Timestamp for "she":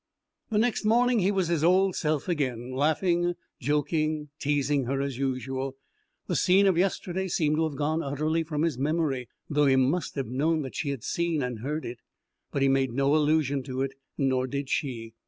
10.75-10.89, 14.71-15.13